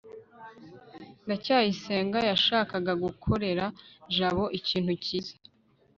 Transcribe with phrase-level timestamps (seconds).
[1.25, 3.65] ndacyayisenga yashakaga gukorera
[4.15, 5.33] jabo ikintu cyiza